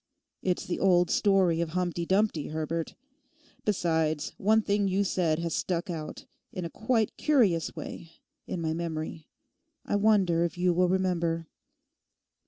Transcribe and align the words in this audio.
It's 0.41 0.65
the 0.65 0.79
old 0.79 1.11
story 1.11 1.61
of 1.61 1.77
Humpty 1.77 2.07
Dumpty, 2.07 2.47
Herbert. 2.47 2.95
Besides, 3.65 4.33
one 4.39 4.63
thing 4.63 4.87
you 4.87 5.03
said 5.03 5.37
has 5.37 5.53
stuck 5.53 5.91
out 5.91 6.25
in 6.51 6.65
a 6.65 6.71
quite 6.71 7.15
curious 7.17 7.75
way 7.75 8.13
in 8.47 8.61
my 8.61 8.73
memory. 8.73 9.27
I 9.85 9.97
wonder 9.97 10.43
if 10.43 10.57
you 10.57 10.73
will 10.73 10.89
remember? 10.89 11.45